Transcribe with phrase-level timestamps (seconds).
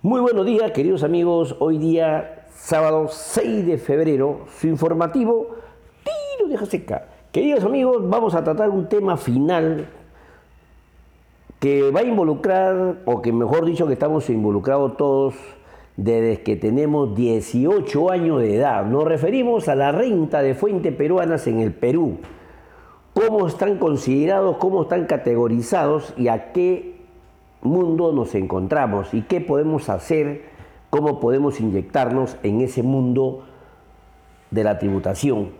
[0.00, 1.56] Muy buenos días, queridos amigos.
[1.58, 5.56] Hoy día, sábado 6 de febrero, su informativo
[6.04, 7.08] Tiro de Seca.
[7.32, 9.88] Queridos amigos, vamos a tratar un tema final
[11.58, 15.34] que va a involucrar, o que mejor dicho que estamos involucrados todos
[15.96, 18.84] desde que tenemos 18 años de edad.
[18.86, 22.18] Nos referimos a la renta de fuentes peruanas en el Perú.
[23.14, 26.97] Cómo están considerados, cómo están categorizados y a qué
[27.62, 30.42] mundo nos encontramos y qué podemos hacer,
[30.90, 33.44] cómo podemos inyectarnos en ese mundo
[34.50, 35.50] de la tributación.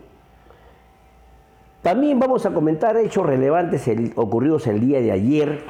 [1.82, 5.64] También vamos a comentar hechos relevantes ocurridos el día de ayer,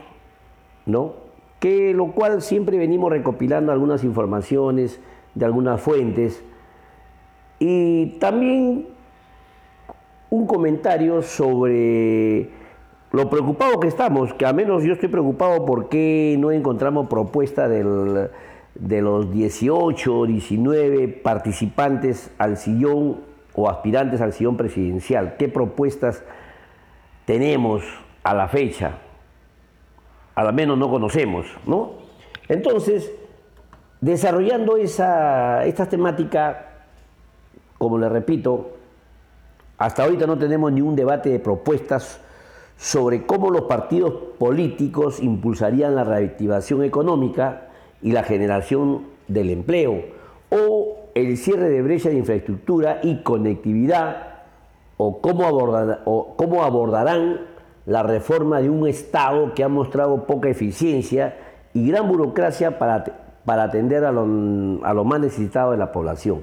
[0.87, 1.13] ¿no?
[1.61, 5.01] Que lo cual siempre venimos recopilando algunas informaciones
[5.35, 6.43] de algunas fuentes
[7.59, 8.87] y también
[10.31, 12.51] un comentario sobre
[13.11, 17.83] lo preocupado que estamos, que al menos yo estoy preocupado porque no encontramos propuesta de
[19.03, 23.21] los 18, 19 participantes al sillón
[23.55, 25.37] o aspirantes al sillón presidencial.
[25.39, 26.23] ¿Qué propuestas
[27.25, 27.83] tenemos
[28.23, 28.99] a la fecha?
[30.35, 31.93] Al menos no conocemos, ¿no?
[32.49, 33.11] Entonces,
[34.03, 36.85] desarrollando esa, esta temática,
[37.79, 38.77] como le repito,
[39.79, 42.21] hasta ahorita no tenemos ni un debate de propuestas
[42.79, 47.69] sobre cómo los partidos políticos impulsarían la reactivación económica
[48.01, 50.01] y la generación del empleo,
[50.51, 54.45] o el cierre de brecha de infraestructura y conectividad,
[54.97, 57.41] o cómo, cómo abordarán
[57.85, 61.37] la reforma de un Estado que ha mostrado poca eficiencia
[61.75, 63.05] y gran burocracia para,
[63.45, 64.23] para atender a lo,
[64.85, 66.43] a lo más necesitado de la población.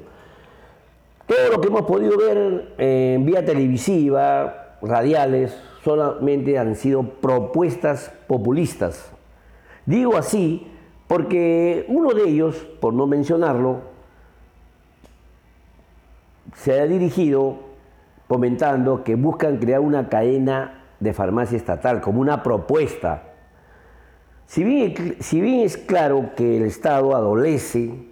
[1.28, 9.12] Todo lo que hemos podido ver en vía televisiva, radiales, solamente han sido propuestas populistas.
[9.86, 10.68] Digo así
[11.08, 13.82] porque uno de ellos, por no mencionarlo,
[16.56, 17.58] se ha dirigido
[18.28, 23.34] comentando que buscan crear una cadena de farmacia estatal como una propuesta.
[24.48, 28.08] Si bien, es claro que el Estado adolece,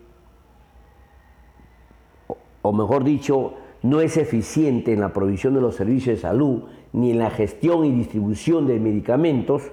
[2.62, 7.12] o mejor dicho, no es eficiente en la provisión de los servicios de salud ni
[7.12, 9.64] en la gestión y distribución de medicamentos,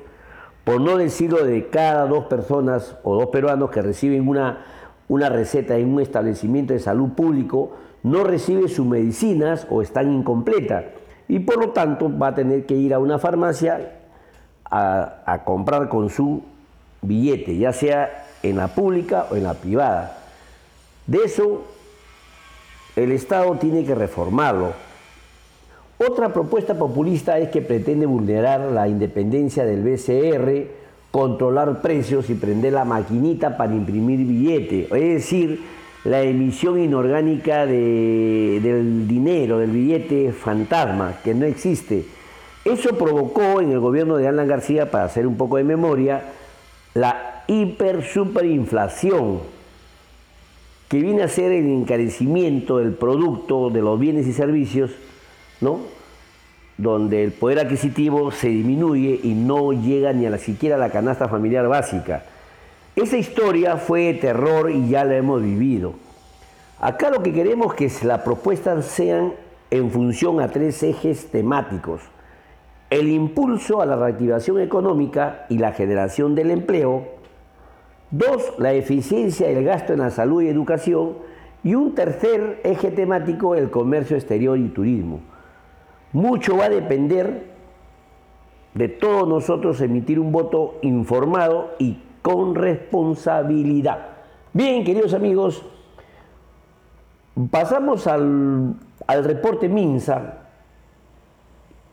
[0.65, 4.65] por no decirlo de cada dos personas o dos peruanos que reciben una,
[5.09, 7.73] una receta en un establecimiento de salud público,
[8.03, 10.85] no recibe sus medicinas o están incompletas
[11.29, 13.99] y por lo tanto va a tener que ir a una farmacia
[14.65, 16.43] a, a comprar con su
[17.03, 20.19] billete, ya sea en la pública o en la privada.
[21.07, 21.65] De eso
[22.97, 24.73] el Estado tiene que reformarlo
[26.03, 30.67] otra propuesta populista es que pretende vulnerar la independencia del BCR,
[31.11, 35.61] controlar precios y prender la maquinita para imprimir billete, es decir,
[36.05, 42.07] la emisión inorgánica del dinero, del billete fantasma, que no existe.
[42.65, 46.23] Eso provocó en el gobierno de Alan García, para hacer un poco de memoria,
[46.95, 49.41] la hiper superinflación,
[50.89, 54.93] que viene a ser el encarecimiento del producto, de los bienes y servicios,
[55.61, 56.01] ¿no?
[56.81, 60.91] donde el poder adquisitivo se disminuye y no llega ni a la, siquiera a la
[60.91, 62.25] canasta familiar básica.
[62.97, 65.93] Esa historia fue terror y ya la hemos vivido.
[66.81, 69.35] Acá lo que queremos es que las propuestas sean
[69.71, 72.01] en función a tres ejes temáticos.
[72.89, 77.05] El impulso a la reactivación económica y la generación del empleo.
[78.11, 81.19] Dos, la eficiencia del gasto en la salud y educación.
[81.63, 85.21] Y un tercer eje temático, el comercio exterior y turismo.
[86.13, 87.51] Mucho va a depender
[88.75, 94.09] de todos nosotros emitir un voto informado y con responsabilidad.
[94.53, 95.65] Bien, queridos amigos,
[97.51, 98.77] pasamos al,
[99.07, 100.51] reporte MINSA,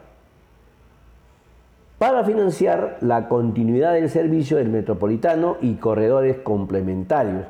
[1.98, 7.46] para financiar la continuidad del servicio del metropolitano y corredores complementarios.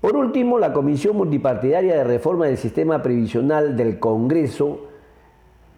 [0.00, 4.86] Por último, la Comisión Multipartidaria de Reforma del Sistema Previsional del Congreso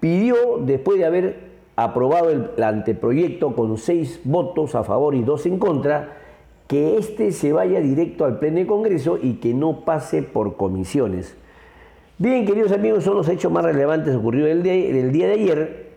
[0.01, 1.48] pidió, después de haber
[1.79, 6.17] aprobado el, anteproyecto con seis votos a favor y dos en contra,
[6.67, 11.37] que éste se vaya directo al Pleno de Congreso y que no pase por comisiones.
[12.19, 15.89] Bien, queridos amigos, son los hechos más relevantes ocurridos el el día de ayer.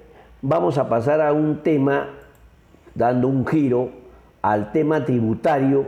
[0.43, 2.09] Vamos a pasar a un tema,
[2.93, 3.89] dando un giro
[4.43, 5.85] al tema tributario,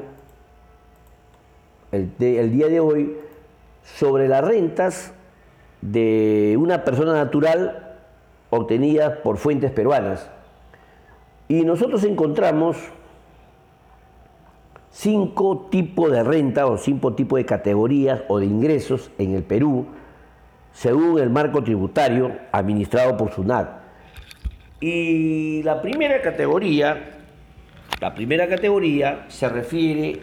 [1.92, 3.16] el, el día de hoy,
[3.84, 5.14] sobre las rentas
[5.82, 7.83] de una persona natural
[8.54, 10.30] obtenidas por fuentes peruanas.
[11.48, 12.78] Y nosotros encontramos
[14.90, 19.88] cinco tipos de renta o cinco tipos de categorías o de ingresos en el Perú,
[20.72, 23.82] según el marco tributario administrado por SUNAT.
[24.80, 27.12] Y la primera categoría,
[28.00, 30.22] la primera categoría se refiere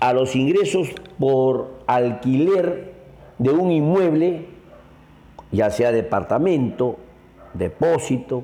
[0.00, 0.88] a los ingresos
[1.18, 2.92] por alquiler
[3.38, 4.53] de un inmueble
[5.54, 6.96] ya sea departamento,
[7.52, 8.42] depósito,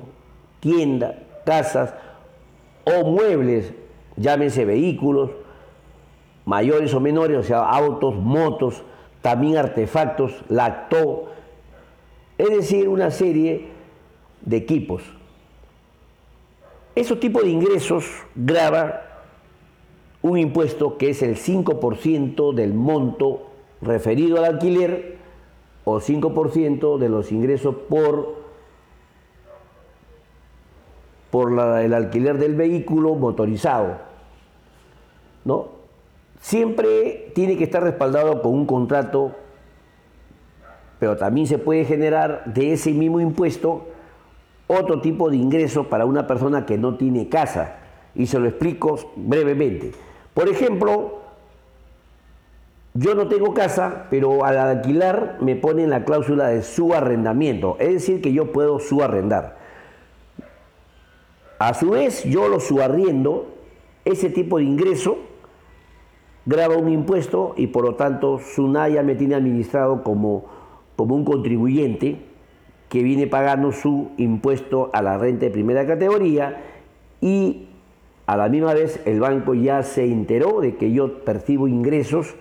[0.59, 1.93] tienda, casas
[2.85, 3.73] o muebles,
[4.15, 5.31] llámense vehículos,
[6.45, 8.83] mayores o menores, o sea, autos, motos,
[9.21, 11.29] también artefactos, lactó,
[12.37, 13.67] es decir, una serie
[14.41, 15.03] de equipos.
[16.95, 18.05] Esos tipos de ingresos
[18.35, 19.01] graba
[20.21, 23.47] un impuesto que es el 5% del monto
[23.81, 25.20] referido al alquiler
[25.83, 28.35] o 5% de los ingresos por,
[31.31, 33.97] por el alquiler del vehículo motorizado.
[35.43, 35.69] ¿no?
[36.39, 39.31] Siempre tiene que estar respaldado con un contrato,
[40.99, 43.87] pero también se puede generar de ese mismo impuesto
[44.67, 47.77] otro tipo de ingreso para una persona que no tiene casa.
[48.15, 49.91] Y se lo explico brevemente.
[50.33, 51.20] Por ejemplo,
[52.93, 57.93] yo no tengo casa, pero al alquilar me ponen la cláusula de su arrendamiento, es
[57.93, 59.57] decir, que yo puedo subarrendar.
[61.59, 63.47] A su vez, yo lo subarriendo,
[64.03, 65.19] ese tipo de ingreso
[66.45, 70.45] graba un impuesto y por lo tanto Sunaya me tiene administrado como,
[70.95, 72.17] como un contribuyente
[72.89, 76.63] que viene pagando su impuesto a la renta de primera categoría
[77.21, 77.67] y
[78.25, 82.35] a la misma vez el banco ya se enteró de que yo percibo ingresos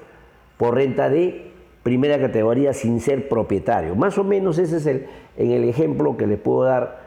[0.61, 1.53] por renta de
[1.83, 3.95] primera categoría sin ser propietario.
[3.95, 5.07] Más o menos ese es el,
[5.39, 7.01] en el ejemplo que le puedo dar.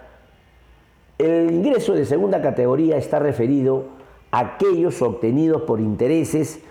[1.19, 3.83] El ingreso de segunda categoría está referido
[4.31, 6.61] a aquellos obtenidos por intereses,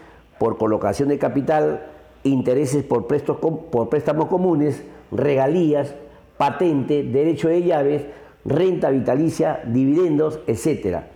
[0.40, 1.86] por colocación de capital,
[2.24, 5.94] intereses por, préstamos comunes, regalías,
[6.36, 8.06] patente, derecho de llaves,
[8.44, 11.12] renta vitalicia, dividendos, etcétera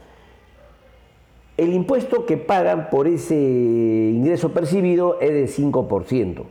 [1.57, 6.45] el impuesto que pagan por ese ingreso percibido es de 5%.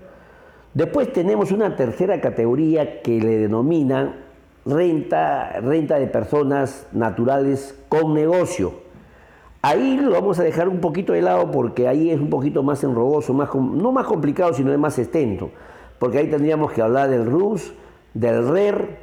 [0.74, 4.16] Después tenemos una tercera categoría que le denominan
[4.66, 8.74] renta, renta de personas naturales con negocio.
[9.62, 12.84] Ahí lo vamos a dejar un poquito de lado porque ahí es un poquito más
[12.84, 15.50] enrogoso, más, no más complicado, sino es más extenso.
[16.00, 17.74] Porque ahí tendríamos que hablar del RUS,
[18.14, 18.98] del RER,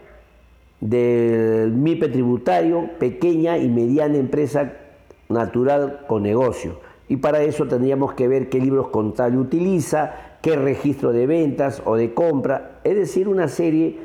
[0.80, 4.81] del MIPE tributario, pequeña y mediana empresa
[5.29, 6.81] natural con negocio.
[7.09, 11.97] Y para eso tendríamos que ver qué libros contables utiliza, qué registro de ventas o
[11.97, 13.99] de compra, es decir, una serie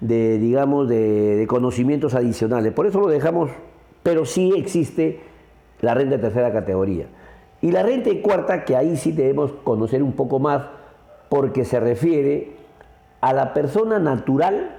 [0.00, 2.72] de, digamos, de, conocimientos adicionales.
[2.72, 3.50] Por eso lo dejamos,
[4.02, 5.20] pero sí existe
[5.80, 7.06] la renta de tercera categoría.
[7.60, 10.64] Y la renta de cuarta, que ahí sí debemos conocer un poco más,
[11.28, 12.52] porque se refiere
[13.20, 14.76] a la persona natural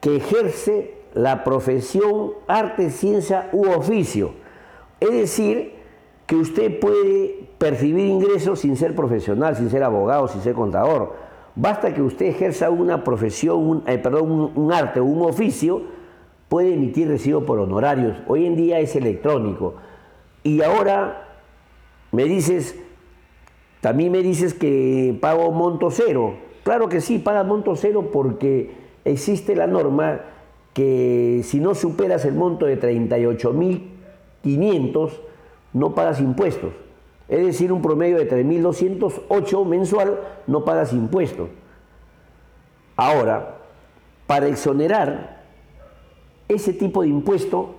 [0.00, 4.45] que ejerce la profesión, arte, ciencia u oficio
[5.00, 5.76] es decir,
[6.26, 11.14] que usted puede percibir ingresos sin ser profesional, sin ser abogado, sin ser contador.
[11.54, 15.82] Basta que usted ejerza una profesión, un, eh, perdón, un, arte o un oficio,
[16.48, 18.16] puede emitir recibo por honorarios.
[18.26, 19.74] Hoy en día es electrónico.
[20.42, 21.38] Y ahora
[22.12, 22.78] me dices,
[23.80, 26.34] también me dices que pago monto cero.
[26.64, 28.72] Claro que sí, paga monto cero porque
[29.04, 30.20] existe la norma
[30.74, 32.76] que si no superas el monto de
[34.46, 35.10] 38.500,
[35.72, 36.72] no pagas impuestos.
[37.28, 41.48] Es decir, un promedio de 3.208 mensual no pagas impuestos.
[42.96, 43.56] Ahora,
[44.26, 45.42] para exonerar
[46.48, 47.74] ese tipo de impuesto,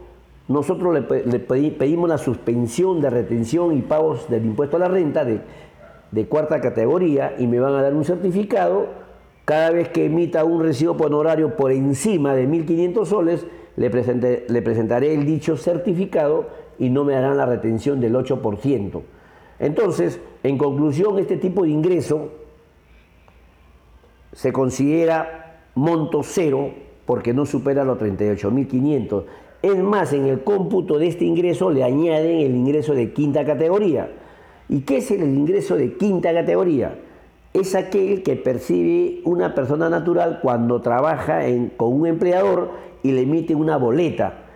[0.47, 6.25] nosotros le, pedimos la suspensión de retención y pagos del impuesto a la renta de,
[6.27, 9.07] cuarta categoría y me van a dar un certificado.
[9.45, 13.47] Cada vez que emita un recibo por honorario por encima de 1.500 soles,
[13.77, 19.01] le, le presentaré el dicho certificado y no me darán la retención del 8%.
[19.59, 22.29] Entonces, en conclusión, este tipo de ingreso
[24.33, 26.71] se considera monto cero
[27.05, 29.23] porque no supera los 38.500.
[29.61, 34.11] Es más, en el cómputo de este ingreso le añaden el ingreso de quinta categoría.
[34.69, 36.99] ¿Y qué es el ingreso de quinta categoría?
[37.53, 41.41] Es aquel que percibe una persona natural cuando trabaja
[41.77, 42.71] con un empleador
[43.03, 44.47] y le emite una boleta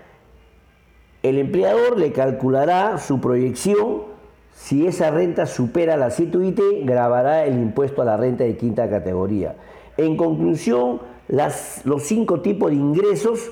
[1.24, 4.10] el empleador le calculará su proyección.
[4.54, 9.56] Si esa renta supera la CITUIT, grabará el impuesto a la renta de quinta categoría.
[9.98, 13.52] En conclusión, los cinco tipos de ingresos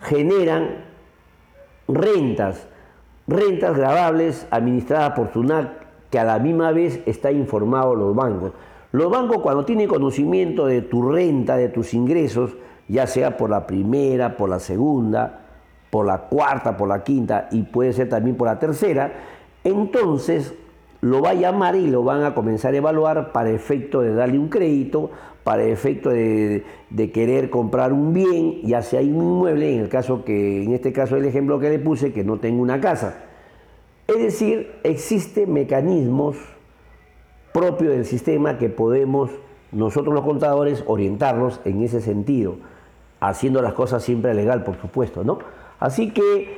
[0.00, 0.84] generan
[1.86, 2.66] rentas,
[3.28, 5.68] rentas grabables administradas por SUNAC,
[6.10, 8.52] que a la misma vez está informado los bancos.
[8.90, 12.56] Los bancos cuando tienen conocimiento de tu renta, de tus ingresos,
[12.92, 15.40] ya sea por la primera, por la segunda,
[15.88, 19.12] por la cuarta, por la quinta y puede ser también por la tercera,
[19.64, 20.54] entonces
[21.00, 24.38] lo va a llamar y lo van a comenzar a evaluar para efecto de darle
[24.38, 25.10] un crédito,
[25.42, 26.64] para efecto de,
[27.14, 31.16] querer comprar un bien, ya sea un inmueble, en el caso que, en este caso
[31.16, 33.24] el ejemplo que le puse, que no tengo una casa.
[34.06, 36.36] Es decir, existen mecanismos
[37.54, 39.30] propios del sistema que podemos
[39.72, 42.56] nosotros los contadores orientarlos en ese sentido,
[43.22, 45.38] haciendo las cosas siempre legal, por supuesto, ¿no?
[45.78, 46.56] Así que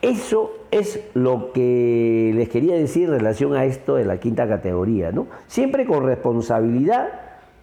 [0.00, 5.12] eso es lo que les quería decir en relación a esto de la quinta categoría,
[5.12, 5.26] ¿no?
[5.46, 7.08] Siempre con responsabilidad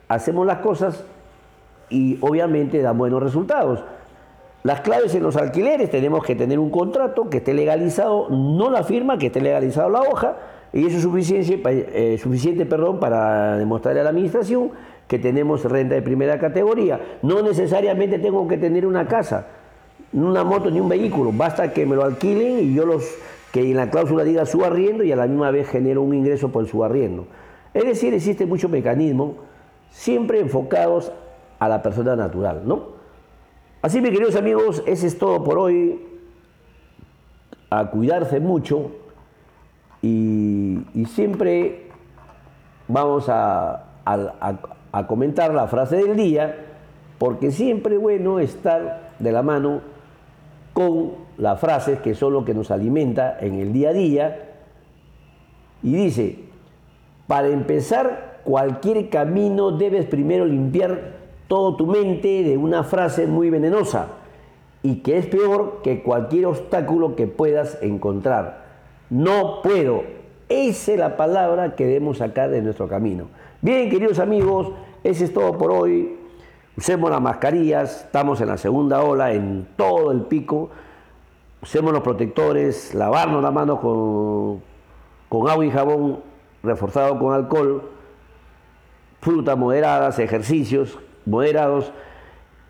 [0.08, 1.04] hacemos las cosas
[1.90, 3.84] y obviamente dan buenos resultados.
[4.62, 8.84] Las claves en los alquileres tenemos que tener un contrato que esté legalizado, no la
[8.84, 10.38] firma, que esté legalizado la hoja,
[10.72, 14.72] y eso es suficiente, eh, suficiente perdón, para demostrarle a la administración
[15.10, 17.18] que tenemos renta de primera categoría.
[17.24, 19.48] No necesariamente tengo que tener una casa
[20.14, 23.04] una moto ni un vehículo, basta que me lo alquilen y yo los
[23.52, 26.50] que en la cláusula diga su arriendo y a la misma vez genero un ingreso
[26.50, 27.28] por su arriendo.
[27.74, 29.36] Es decir, existe muchos mecanismos
[29.92, 31.12] siempre enfocados
[31.60, 33.00] a la persona natural, ¿no?
[33.82, 36.06] Así, mis queridos amigos, ese es todo por hoy.
[37.72, 38.92] A cuidarse mucho
[40.02, 41.88] y, siempre
[42.88, 43.86] vamos a
[45.08, 46.56] comentar la frase del día,
[47.18, 49.82] porque siempre es bueno estar de la mano
[50.74, 54.50] con las frases que son lo que nos alimenta en el día a día.
[55.84, 56.40] Y dice,
[57.28, 61.18] para empezar cualquier camino debes primero limpiar
[61.48, 64.08] toda tu mente de una frase muy venenosa
[64.82, 68.64] y que es peor que cualquier obstáculo que puedas encontrar.
[69.10, 70.19] No puedo.
[70.50, 73.28] Esa es la palabra que debemos sacar de nuestro camino.
[73.62, 74.72] Bien, queridos amigos,
[75.04, 76.18] ese es todo por hoy.
[76.76, 80.72] Usemos las mascarillas, estamos en la segunda ola, en todo el pico.
[81.62, 84.62] Usemos los protectores, lavarnos las manos con,
[85.30, 86.20] con agua y jabón
[86.64, 87.84] reforzado con alcohol,
[89.22, 91.92] frutas moderadas, ejercicios moderados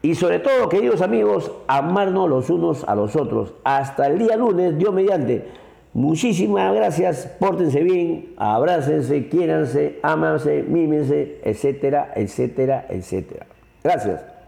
[0.02, 3.54] y sobre todo, queridos amigos, amarnos los unos a los otros.
[3.64, 5.48] Hasta el día lunes, Dios mediante.
[5.94, 13.48] Muchísimas gracias, pórtense bien, abrácense, quiéranse, ámanse, mímense, etcétera, etcétera, etcétera.
[13.84, 14.39] Gracias.